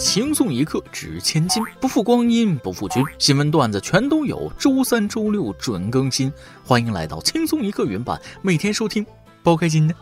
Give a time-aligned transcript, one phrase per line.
[0.00, 3.04] 轻松一刻值千金，不负光阴不负君。
[3.18, 6.32] 新闻段子全都有，周三、周六准更新。
[6.64, 9.06] 欢迎来到轻松一刻云版，每天收听，
[9.42, 9.94] 包开心的。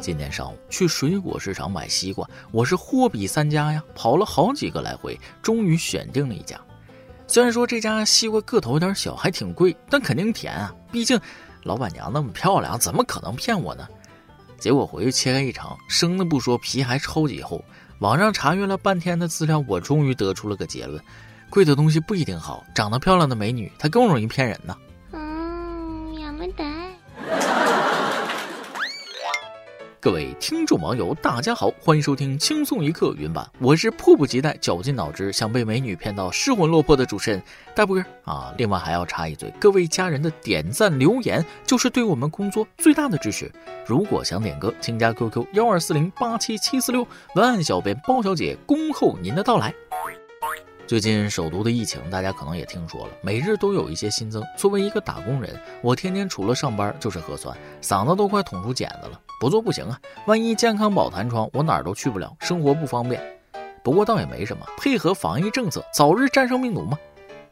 [0.00, 6.60] 今天上午去水果市场买西瓜，我是货比三家呀，跑了好几个来回，终于选定了一家。
[7.28, 11.20] 虽然说这家西瓜个头有点小，还挺贵，但肯定甜啊，毕竟
[11.62, 13.86] 老板娘那么漂亮，怎么可能骗我呢？
[14.62, 17.64] 结果回去切开一尝，生的不说，皮还超级厚。
[17.98, 21.02] 网上查阅了半天的资料，我终于得出了个结论：
[21.50, 24.76] 贵的东西不一定好，长得漂亮的美女她更容易骗人呢。
[30.02, 37.40] 各位听众网友，大家好，欢迎收听轻松一刻云版，我是迫不及待、绞尽脑汁想被美女骗到失魂落魄的主持人
[37.72, 38.52] 大波啊！
[38.58, 43.48] 另外还要插一嘴，各位家人的点赞留言就是对我们工作最大的支持。
[43.86, 49.72] 如果想点歌，请加 QQ 幺二四零八七七四六，文案小编包小姐恭候您的到来。
[50.84, 54.42] 最近首都的疫情，大家可能也听说了，每日都有一些新增。
[54.56, 59.18] 作为一个打工人，我天天除了上班就是核酸，嗓子都快捅出茧子了。
[59.40, 63.22] 不做不行啊，万一健康宝弹窗，我哪儿都去不了，生活不方便。
[63.82, 66.98] 不过倒也没什么，配合防疫政策，早日战胜病毒嘛。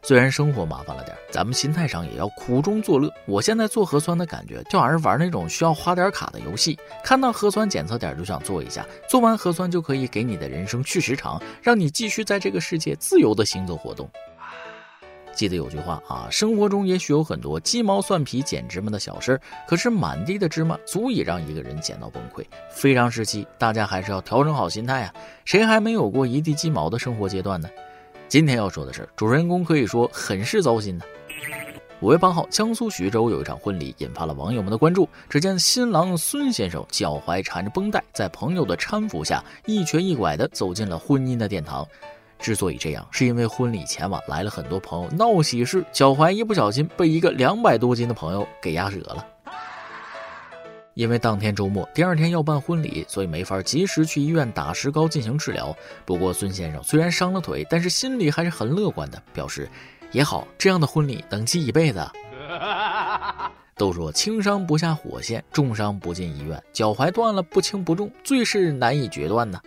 [0.03, 3.07] 虽然生活麻烦了点，咱们心态上也要苦中作乐。
[3.27, 14.09] 我现在做核酸的感觉，就好像玩那种需要花点卡的游戏，看到核酸检测点就想做一下，做完核酸就可以给你的人生续时长，让你继续在这个世界自由的行走活动。
[15.33, 22.43] 记得有句话啊，生活中也许有很多鸡毛蒜皮、捡芝麻的小事儿，可是满地的芝麻足以让一个人捡到崩溃。
[22.71, 25.13] 非常时期，大家还是要调整好心态啊！
[25.45, 27.69] 谁还没有过一地鸡毛的生活阶段呢？
[28.31, 31.05] 今天要说的是，主人公可以说很是糟心的。
[31.99, 35.05] 五月八号，江苏徐州有一场婚礼，引发了网友们的关注。
[35.27, 41.85] 只见新郎孙先生脚踝缠着绷带，在朋友的搀扶下，一瘸一拐地走进了婚姻的殿堂。
[42.39, 49.27] 之所以这样，是因为婚礼前晚来了很多朋友闹喜事，脚踝一不小心被一个两百多斤的朋友给压折了。
[50.93, 55.75] 因为当天周末，第二天要办婚礼，所以没法及时去医院打石膏进行治疗。
[56.05, 59.69] 不过孙先生虽然伤了腿，但是心里还是很乐观的，表示
[60.11, 62.05] 也好，这样的婚礼能记一辈子。
[63.77, 69.59] 都说轻伤不下火线，重伤不进医院，脚踝断了不轻不重，最是难以决断呢。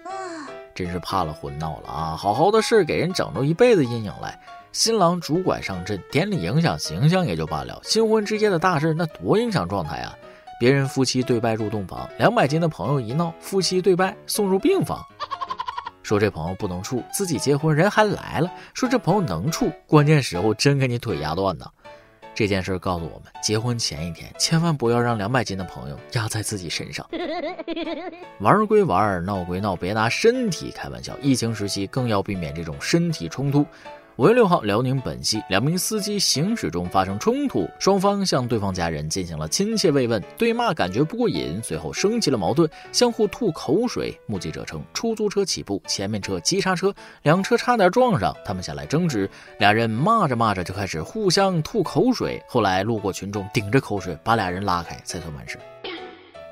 [0.75, 2.17] 真是怕了婚闹了啊！
[2.17, 4.39] 好好的事给人整出一辈子阴影来。
[4.73, 10.19] 新郎拄拐上阵，典礼影响形象也就罢了，新婚之夜的大事那多影响状态啊！
[10.59, 15.05] 别人夫妻对拜入洞房，两百斤的朋友一闹，夫妻对拜送入病房。
[16.03, 18.53] 说这朋友不能处，自己结婚人还来了。
[18.75, 21.67] 说这朋友能处，关键时候真给你腿压断呢。
[22.35, 27.09] 这件事告诉我们，结婚前一天千万不要让两百斤的朋友压在自己身上。
[28.41, 31.17] 玩归玩，闹归闹，别拿身体开玩笑。
[31.23, 33.65] 疫情时期更要避免这种身体冲突。
[34.17, 44.17] 五月六号，辽宁本溪两名司机行驶中发生冲突，双方向对方家人进行了亲切慰问，对骂感觉不过瘾，随后升级了矛盾，相互吐口水。
[44.27, 55.59] 目击者称，出租车起步，前面车急刹车，两车差点撞上，他们下来争执，俩人骂着骂着就开始互相吐口水，后来路过群众顶着口水把俩人拉开，才算完事。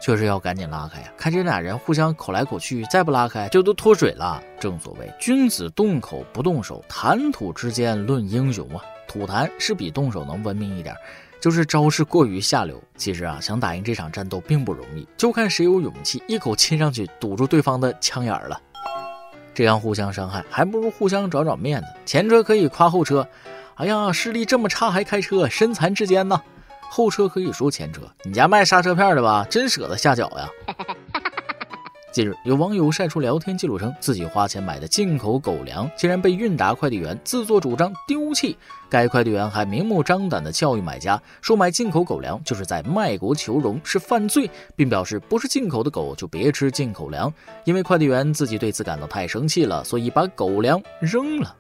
[0.02, 1.06] 确实要赶紧拉开呀！
[1.16, 4.42] 看这俩人互相口来口去，再不拉开就都脱水了。
[4.58, 8.82] 正所谓君子动口不动手，谈吐之间论英雄啊！
[9.06, 10.92] 吐痰是比动手能文明一点，
[11.40, 12.82] 就是招式过于下流。
[12.96, 18.60] 其实啊，想打赢这场战斗并不容易，就看谁有勇气一口亲上去堵住对方的枪眼了。
[19.54, 21.86] 这样互相伤害，还不如互相找找面子。
[22.04, 23.24] 前车可以夸后车，
[23.76, 26.42] 哎呀，视力这么差还开车，身残志坚呐！
[26.94, 29.46] 后车可以说前车，你家卖刹车片的吧？
[29.48, 30.46] 真舍得下脚呀！
[32.12, 38.58] 近日，有网友晒出聊天记录，称自己花钱买的进口狗粮竟然被韵达快递员自作主张丢弃。
[38.90, 47.32] 该快递员还明目张胆地教育买家，说买进口狗粮就是在卖国求荣，是犯罪，并表示不是进口的狗就别吃进口粮。
[47.64, 51.56] 因为快递员自己对此感到太生气了，所以把狗粮扔了。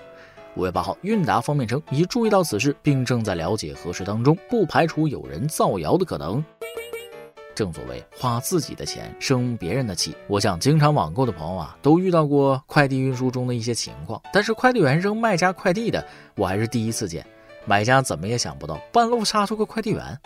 [0.54, 6.44] 五月八号，韵达方面称已注意到此事，并正在了解核实当中，不排除有人造谣的可能。
[7.54, 14.20] 正所谓花自己的钱生别人的气，我想经常网购的朋友啊，都遇到过快递运输中的一些情况。
[14.32, 16.04] 但是快递员扔卖家快递的，
[16.34, 17.24] 我还是第一次见。
[17.64, 20.18] 买家怎么也想不到，半路杀出个快递员。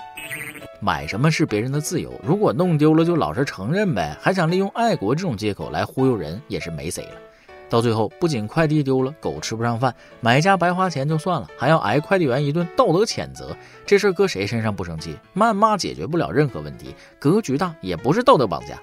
[0.81, 7.26] 买什么是别人的自由，如果弄丢了就老实承认呗，还想利用爱国这种借口来忽悠人，也是没谁了。
[7.69, 13.57] 到最后，不仅快递丢了，狗吃不上饭，买家白花钱就算了，还要挨快递员一顿道德谴责。
[13.85, 15.17] 这事儿搁谁身上不生气？
[15.35, 18.81] 谩骂解决不了任何问题，格局大也不是道德绑架。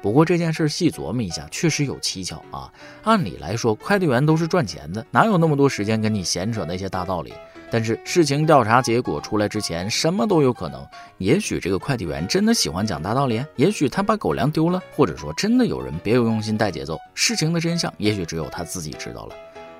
[0.00, 2.72] 不过这件事细琢磨一下，确实有蹊跷啊。
[3.02, 7.34] 按理来说，快递员都是赚钱的，哪有那么多时间跟你闲扯那些大道理？
[7.70, 10.86] 但是事情调查结果出来之前，什么都有可能。
[11.18, 16.98] 也许这个快递员真的喜欢讲大道理，也许他把狗粮丢了，或者说真的有人别有用心带节奏。
[17.14, 19.34] 事情的真相，也许只有他自己知道了。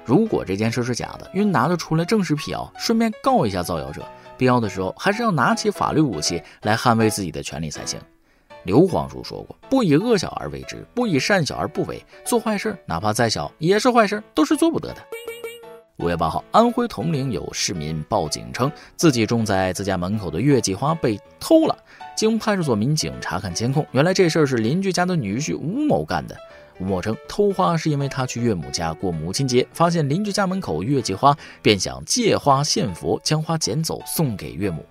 [0.04, 4.06] 如果这件事是假的，应拿得出来正式辟谣，顺便告一下造谣者。
[4.36, 7.98] 必要的时候，还是要拿起法律武器来捍卫自己的权利才行。
[8.64, 12.04] 刘皇叔说过：“不以恶小而为之，不以善小而不为。
[12.24, 15.00] 做坏事，哪怕再小，也是坏事，都是做不得的。”
[16.00, 21.76] 五月八号，安徽铜陵有市民报警称，自己种在自家门口的月季花被偷了。
[22.16, 26.36] 经派出所民警查看监控，原来这事儿是邻居家的女婿吴某干的。
[26.78, 34.86] 吴某称，偷花是因为他去岳母家过母亲节，发现邻居家门口月季花，便想借花献佛，将花捡走送给岳母。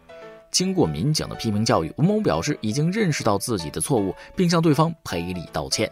[0.52, 5.90] 经过民警的批评教育，吴某表示已经认识到自己的错误，并向对方赔礼道歉。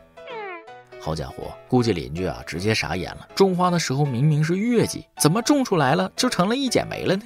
[1.05, 3.27] 好家伙，估计邻居啊直接傻眼了。
[3.35, 7.21] 种花的时候明明是月季，怎么种出来了就成了一剪梅了呢？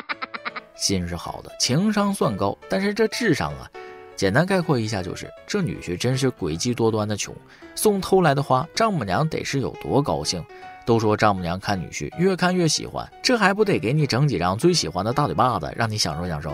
[0.76, 3.70] 心是好的，情商算高，但是这智商啊，
[4.16, 7.34] 简单概括一下就是，这女婿真是诡计多端的穷。
[7.74, 10.44] 送偷来的花，丈母娘得是有多高兴？
[10.84, 16.52] 都说丈母娘看女婿越看越喜欢，这还不得给你整几张最喜欢的大嘴巴子，让你享受享受？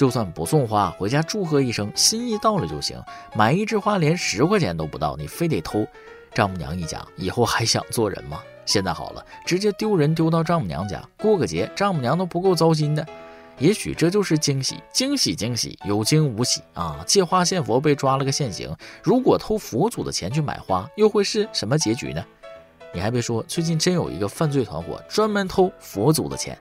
[0.00, 2.98] 就算不送花，回家祝贺一声，心意到了就行。
[3.34, 5.86] 买一枝花连十块钱都不到，你非得偷，
[6.32, 8.40] 丈母娘一家以后还想做人吗？
[8.64, 13.06] 现在好了，直接丢人丢到丈母娘家过个节，丈母娘都不够糟心的。
[13.58, 17.04] 也许这就是 惊喜，惊喜惊喜，有惊无喜啊！
[17.06, 22.24] 借花献佛被抓了个现行，如果偷佛祖的钱去买花，又会是什么结局呢？
[22.94, 26.58] 你还别说，最近真有一个犯罪团伙专门偷佛祖的钱。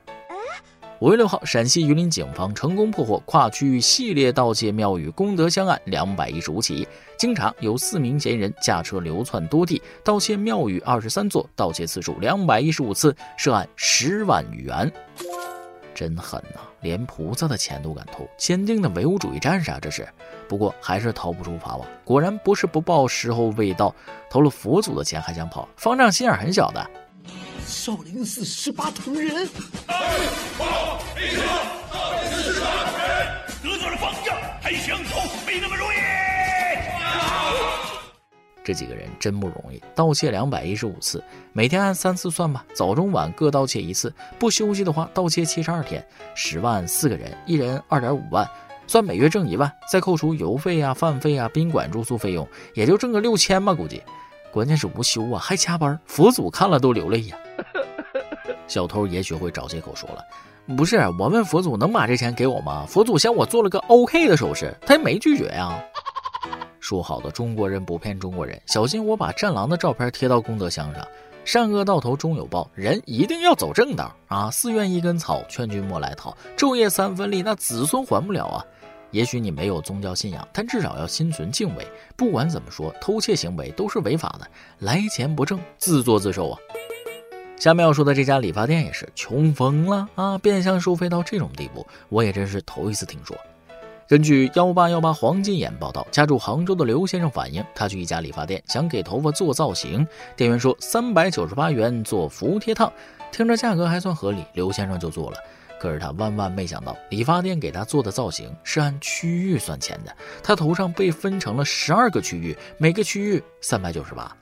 [1.02, 6.86] 五月六号，陕西榆林警方成功破获跨区域系列盗窃庙宇功德箱案两百一十五起。
[7.18, 14.92] 经查，有四名嫌疑人驾车流窜多地，盗窃庙宇二十三座，盗窃次数两百一十五次，涉案十万余元。
[15.96, 19.80] 真狠呐，连菩萨的钱都敢偷，坚定的唯物主义战士啊！
[19.82, 20.06] 这是。
[20.50, 21.88] 不过还是逃不出法网。
[22.04, 23.96] 果然不是不报，时候未到。
[24.30, 26.90] 偷了佛祖的钱还想跑，方丈心眼很小的。
[27.90, 29.48] 少林寺十八铜人，
[33.64, 35.96] 得罪了方丈还想走，没那么容易。
[38.64, 48.48] 这几个人真不容易，盗窃两百一十五次，每天按三次算吧，早中晚各盗窃一次，不休息的话盗窃七十二天，十万四个人，一人二点五万，
[48.86, 54.04] 算每月挣一万，再扣除油费啊、饭费啊、宾馆住宿费用，也就挣个六千吧，估计。
[54.52, 57.38] 关键是无休啊，还加班，佛祖看了都流泪呀。
[58.70, 60.24] 小偷也许会找借口说了，
[60.78, 62.86] 不是我问佛祖能把这钱给我吗？
[62.88, 65.84] 佛祖向我做了个 OK 的手势，他也没拒绝呀。
[66.80, 71.06] 说好的中国人不骗中国人，小心我把战狼的照片贴到功德箱上。
[71.46, 74.52] 善恶到头终有报，人一定要走正道啊！
[74.52, 76.38] 寺院一根草，劝君莫来讨。
[76.56, 78.64] 昼夜三分力，那子孙还不了啊。
[79.10, 81.88] 也许你没有宗教信仰，但至少要心存敬畏。
[82.16, 84.46] 不管怎么说，偷窃行为都是违法的，
[84.80, 86.60] 来钱不挣，自作自受啊。
[87.60, 93.38] 下面要说的这家理发店也是穷疯了啊，变相收费到这种地步，我也真是头一次听说。
[94.08, 102.92] 根据幺八幺八黄金眼报道，家住杭州的刘先生反映，他去一家理发店想给头发做造型，店员说三百九十八元做服帖烫，
[103.30, 105.38] 听着价格还算合理，刘先生就做了。
[105.82, 114.34] 可是他万万没想到，理发店给他做的造型是按区域算钱的，他头上被分成了十二个区域，每个区域三百九十八。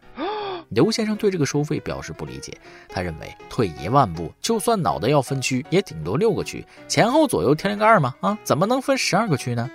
[0.70, 2.58] 刘先生对这个收费表示不理解，
[2.90, 8.14] 他认为退一万步，就算脑袋要分区，也顶多六个区，前后左右添了个二吗？
[8.22, 9.70] 啊，怎么能分十二个区呢？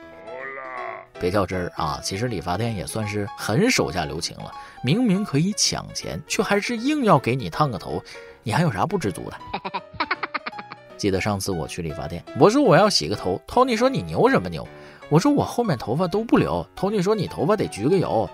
[1.19, 8.03] 别较真儿啊，其实理发店也算是很手下留情了，明明可以抢钱，却还是硬要给你烫个头，
[8.43, 9.37] 你还有啥不知足的？
[10.99, 14.67] 记得上次我去理发店，我说我要洗个头，Tony 说你牛什么牛？
[15.09, 18.29] 我说我后面头发都不留，Tony 说你头发得焗个油。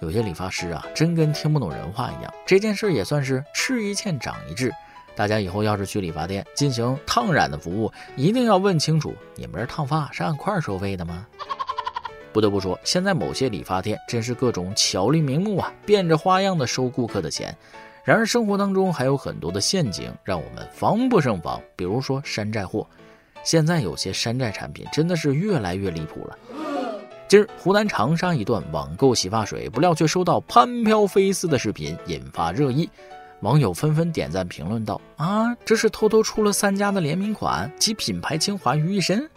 [0.00, 2.32] 有些理发师啊，真跟听不懂人话一样。
[2.46, 4.72] 这件事也算是吃一堑长一智。
[5.14, 11.26] 大家以后要是去理发店进行烫染的服务，一定要问清楚，你们这烫发是按块收费的吗？
[12.32, 17.56] 不得不说，现在某些理发店真是各种巧立名目啊，变着花样的收顾客的钱。
[18.04, 21.60] 然而，生活当中还有很多的陷阱，让我们防不胜防。
[21.74, 22.86] 比如说山寨货，
[23.42, 26.38] 现在有些山寨产品真的是越来越离谱了。
[27.28, 32.88] 今日，湖南长沙一段网购洗发水，不料却收到潘飘飞丝的视频，引发热议。
[33.40, 39.28] 网友纷纷点赞评论道：“啊，这是偷偷出了三家的联名款，集品牌精华于一身。”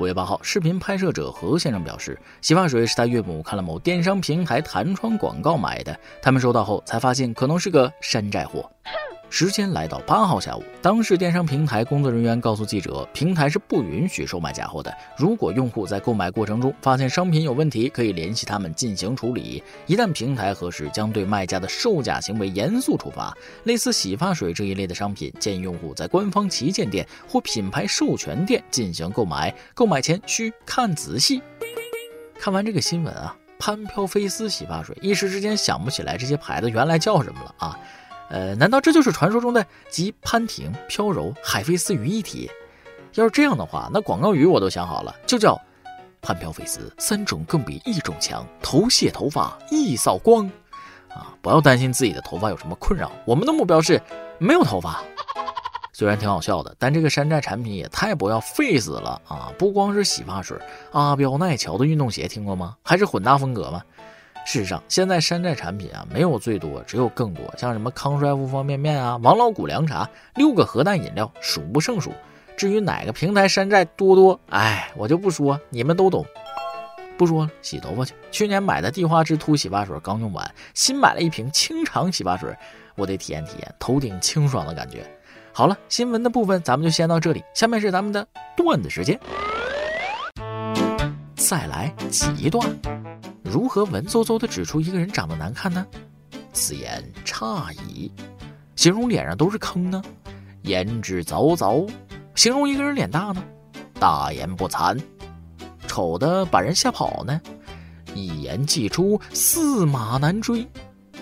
[0.00, 8.70] 五月八号，视频拍摄者何先生表示，洗发水是他岳母看了某电商平台弹窗广告买的，他们收到后才发现可能是个山寨货。
[9.30, 14.92] 时间来到八号下午，当时电商平台工作人员告诉记者，平台是不允许售卖假货的。
[15.18, 19.62] 如果用户在购买过程中发现商品有问题，可以联系他们进行处理。
[19.86, 23.36] 一旦平台核实，将对卖家的售假行为严肃处罚。
[23.64, 31.42] 类似洗发水这一类的商品，建议用户在官方旗舰店或品牌授权店进行购买，购买前需看仔细。
[32.40, 37.78] 看完这个新闻啊，潘飘飞丝洗发水，一时之间想不起来这些牌子原来叫什么了啊。
[38.30, 42.50] 呃，难道这就是传说中的集潘婷、飘柔、海飞丝于一体？
[43.14, 45.60] 要是这样的话，那广告语我都想好了，就叫
[46.20, 50.50] “潘飘飞丝三种更比一种强，头屑头发一扫光”。
[51.08, 54.00] 啊，不要担心自己的头发有什么困扰，我们的目标是
[54.38, 55.02] 没有头发。
[55.94, 59.50] 虽然挺好笑的，但这个山寨产品也太不要 face 了啊！
[59.58, 60.56] 不光是洗发水，
[60.92, 62.76] 阿彪耐乔的运动鞋听过吗？
[62.82, 63.82] 还是混搭风格吗？
[64.50, 67.44] 事实上，现在山寨产品啊，没有最多，只有更多。
[67.58, 72.14] 像什么康帅傅方便面啊，王老谷凉茶，六个核弹饮料，数不胜数。
[72.56, 76.24] 至于哪个平台山寨多多，哎，我就不说，你们都懂。
[77.18, 78.14] 不说了，洗头发去。
[78.30, 82.50] 去年买的地花之秃洗发水刚用完，新买了一瓶清肠洗发水，
[82.96, 85.04] 我得体验体验头顶清爽的感觉。
[85.52, 88.26] 好了，新闻的部分咱们就先到这里，下面是咱们的
[88.56, 89.20] 段子时间。
[91.34, 92.66] 再来几段。
[93.50, 95.86] 如何文绉绉地指出一个人长得难看呢？
[96.52, 98.12] 此言差矣。
[98.76, 100.02] 形容脸上都是坑呢？
[100.62, 101.88] 言之凿凿。
[102.34, 103.42] 形容一个人脸大呢？
[103.98, 104.98] 大言不惭。
[105.86, 107.40] 丑的把人吓跑呢？
[108.14, 110.66] 一言既出，驷马难追。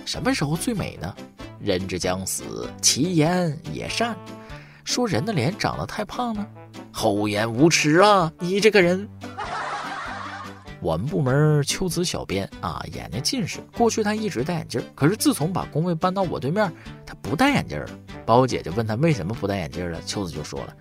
[0.05, 1.15] 什么时候最美呢？
[1.59, 4.17] 人之将死，其言也善。
[4.85, 6.47] 说人的脸长得太胖呢？
[6.93, 8.33] 厚颜无耻啊！
[8.39, 9.09] 你这个人。
[10.81, 16.71] 我们部门秋子小编啊，眼睛近视，过去他一直戴眼镜，可是自从把工位搬到我对面，
[17.05, 17.87] 他不戴眼镜了。
[18.25, 20.77] 包姐姐问他为什么不戴眼镜了，秋子就说了：“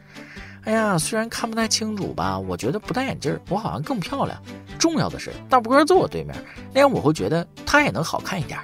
[0.66, 4.42] 哎呀，虽然看不太清楚吧，我觉得不戴眼镜我好像更漂亮。
[4.78, 6.36] 重要的是大波坐我对面，
[6.74, 8.60] 那样我会觉得他也能好看一点。”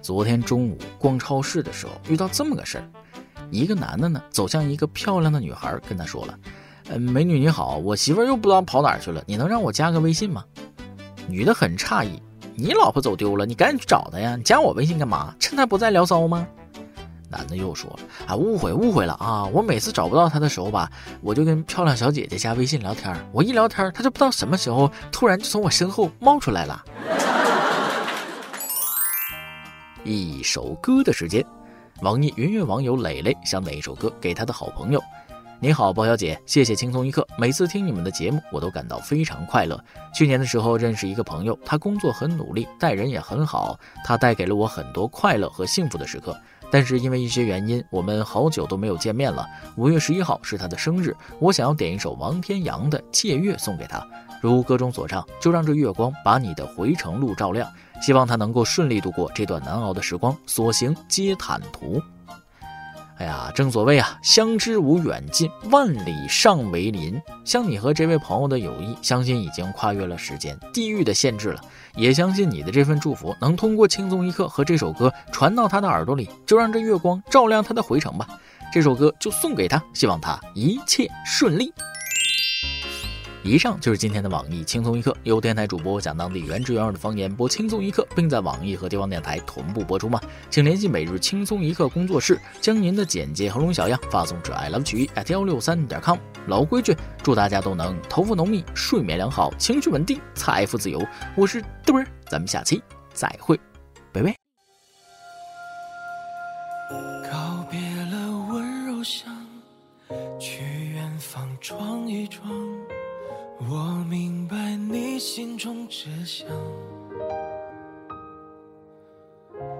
[0.00, 2.88] 昨天中午逛超市的时候遇到这么个事儿，
[3.50, 6.38] 一个男的呢走向一个漂亮的女孩，跟他说了。
[6.88, 10.44] 嗯，美女你好，我媳妇又不知道跑哪儿去了，你能让我加个微信吗？
[11.26, 12.22] 女的很诧异，
[12.54, 15.34] 你老婆走丢了，你赶紧去找她呀，你加我微信干嘛？
[15.40, 16.46] 趁她不在聊骚吗？
[17.28, 20.88] 男的又说，啊，误会误会了啊，我每次找不到她的时候吧，
[21.22, 26.84] 我就跟漂亮小姐姐加微信聊天，我一聊天，她就不知道什么时候突然就从我身后冒出来了。
[30.04, 31.44] 一首歌的时间，
[32.02, 35.02] 网易云云网友磊磊想哪一首歌给他的好朋友。
[35.58, 37.26] 你好，包小姐，谢谢轻松一刻。
[37.38, 39.82] 每次听你们的节目，我都感到非常快乐。
[40.14, 46.38] 去年的时候认识一个朋友，他工作很努力，待人也很好，他带给了我很多快乐和幸福的时刻。
[46.70, 49.46] 但是因为一些原因，我们好久都没有见面了。
[49.76, 54.06] 五月十一号是他的生日，我想要点一首王天阳的《借月》送给他，
[54.42, 57.66] 如歌中所唱，就让这月光把你的回程路照亮。
[58.02, 62.02] 希望他能够顺利度过这段难熬的时光，所行皆坦途。
[63.18, 67.18] 哎呀，正所谓啊，相知无远近，万里尚为邻。
[67.46, 71.60] 像你和这位朋友的友谊，相信已经跨越了时间、地域的限制了。
[71.94, 78.28] 也相信你的这份祝福，能通过轻松一刻和这首歌传到他的耳朵里，就让这月光照亮他的回程吧。
[78.70, 81.72] 这首歌就送给他，希望他一切顺利。
[83.46, 90.20] 以上就是今天的网易轻松一刻，由电台主播讲当地原汁原味的方言播轻松一刻，并在网易和地方电台同步播出吗？
[90.50, 96.18] 请联系每日轻松一刻工作室，将您的简介和录音小样发送至 i love 曲艺 at 幺六三点 com。
[96.48, 101.00] 老规矩，祝大家都能头发浓密、睡眠良好、情绪稳定、财富自由。
[101.36, 102.82] 我是嘚儿，咱们下期
[103.14, 103.56] 再会，
[104.12, 104.34] 拜拜。
[107.30, 107.78] 告别
[108.10, 109.32] 了温柔乡，
[110.40, 112.65] 去远方闯一闯。
[113.58, 116.46] 我明白你心中志向，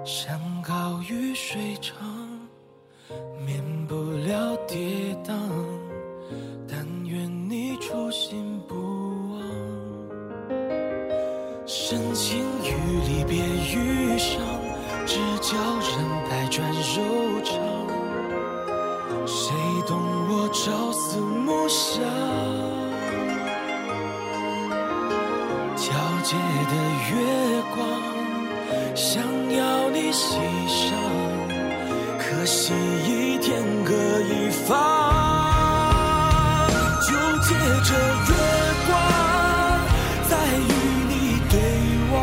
[0.04, 1.94] 山高与水长，
[3.44, 5.34] 免不了跌宕。
[6.66, 8.74] 但愿你初心不
[9.34, 9.42] 忘，
[11.66, 12.72] 深情与
[13.06, 13.36] 离别
[13.74, 14.40] 遇上，
[15.04, 17.75] 只叫人百转柔肠。
[37.88, 37.98] 这月
[38.88, 38.90] 光
[40.28, 40.72] 在与
[41.08, 41.12] 你
[41.48, 41.54] 对
[42.12, 42.14] 望，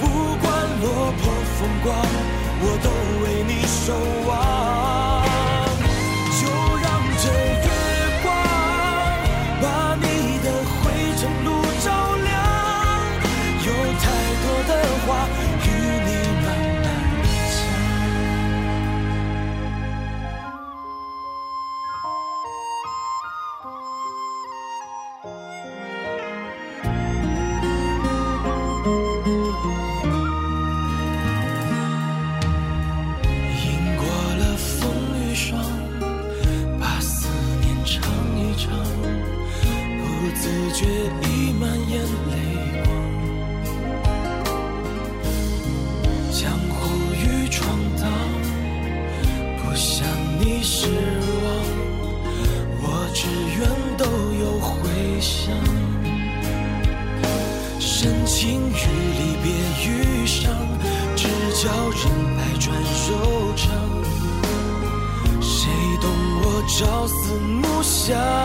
[0.00, 0.02] 不
[0.40, 0.48] 管
[0.80, 0.84] 落
[1.20, 1.22] 魄
[1.58, 1.88] 风光，
[2.62, 2.88] 我都
[3.22, 3.92] 为你守
[4.26, 5.09] 望。
[40.80, 42.34] 却已满眼泪
[42.84, 42.88] 光
[46.32, 48.10] 江湖与闯荡
[49.58, 50.08] 不想
[50.38, 50.86] 你失
[51.44, 51.46] 望
[52.80, 53.68] 我只愿
[53.98, 54.06] 都
[54.40, 55.54] 有回响
[57.78, 58.72] 深情与
[59.18, 59.52] 离别
[59.84, 60.50] 遇上
[61.14, 61.28] 只
[61.62, 62.00] 叫人
[62.38, 62.74] 百转
[63.06, 63.68] 柔肠
[65.42, 65.68] 谁
[66.00, 66.10] 懂
[66.40, 68.39] 我朝思暮想？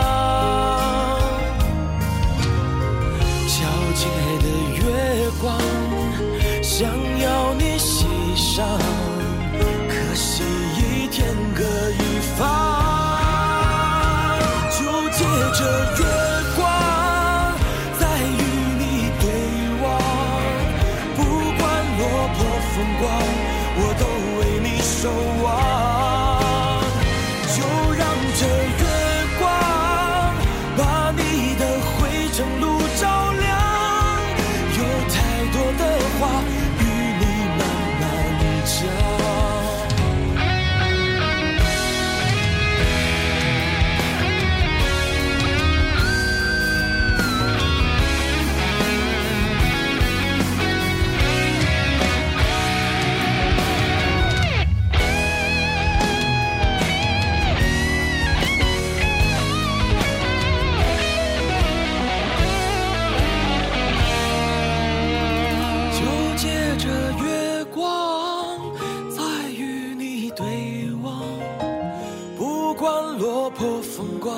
[72.76, 74.36] 不管落魄风光，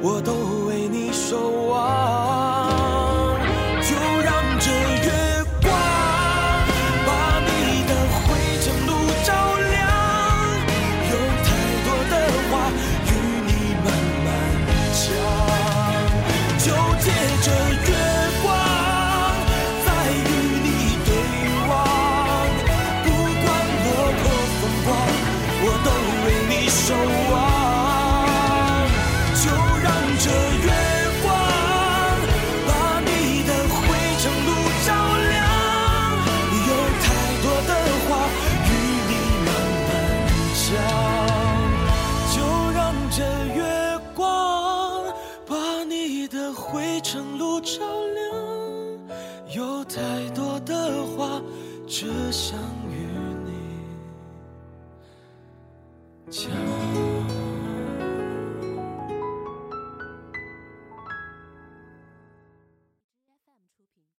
[0.00, 0.32] 我都
[0.66, 1.36] 为你守
[1.68, 2.73] 望。